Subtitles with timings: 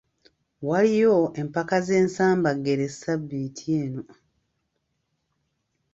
[0.67, 4.03] Waliyo empaka z'ensambaggere ssabbiiti eno.